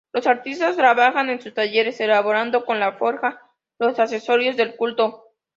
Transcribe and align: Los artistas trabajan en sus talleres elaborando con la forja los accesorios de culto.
Los 0.13 0.25
artistas 0.25 0.75
trabajan 0.77 1.29
en 1.29 1.39
sus 1.39 1.53
talleres 1.53 1.99
elaborando 2.01 2.65
con 2.65 2.79
la 2.79 2.93
forja 2.93 3.39
los 3.77 3.99
accesorios 3.99 4.57
de 4.57 4.75
culto. 4.75 5.25